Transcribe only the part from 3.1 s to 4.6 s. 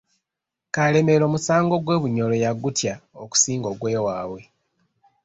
okusinga ogw'ewaabwe.